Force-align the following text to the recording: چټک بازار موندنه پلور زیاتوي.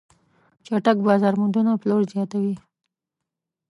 چټک 0.65 0.97
بازار 1.07 1.33
موندنه 1.41 1.71
پلور 1.81 2.03
زیاتوي. 2.13 2.55